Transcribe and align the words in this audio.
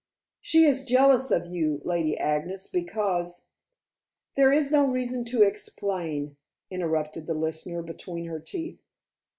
"She 0.39 0.63
is 0.63 0.85
jealous 0.87 1.29
of 1.29 1.45
you, 1.45 1.79
Lady 1.85 2.17
Agnes, 2.17 2.65
because" 2.65 3.49
"There 4.35 4.51
is 4.51 4.71
no 4.71 4.83
reason 4.87 5.25
to 5.25 5.43
explain," 5.43 6.37
interrupted 6.71 7.27
the 7.27 7.35
listener 7.35 7.83
between 7.83 8.25
her 8.25 8.39
teeth. 8.39 8.79